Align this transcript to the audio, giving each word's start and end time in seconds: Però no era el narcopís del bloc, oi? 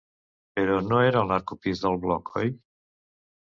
Però 0.59 0.77
no 0.85 1.01
era 1.09 1.21
el 1.27 1.29
narcopís 1.33 1.83
del 1.85 2.01
bloc, 2.07 2.35
oi? 2.43 2.53